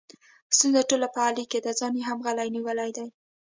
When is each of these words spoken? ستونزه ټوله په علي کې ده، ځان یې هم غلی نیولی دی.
ستونزه 0.55 0.81
ټوله 0.89 1.07
په 1.15 1.19
علي 1.27 1.45
کې 1.51 1.59
ده، 1.65 1.71
ځان 1.79 1.93
یې 1.99 2.03
هم 2.09 2.19
غلی 2.25 2.47
نیولی 2.55 2.91
دی. 2.97 3.07